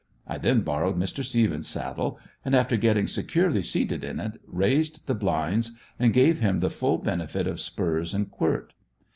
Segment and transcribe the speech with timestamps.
[0.25, 1.23] I then borrowed Mr.
[1.23, 6.57] Stephens' saddle, and after getting securely seated in it, raised the blinds and gave him
[6.57, 8.73] the full benefit of spurs and quirt.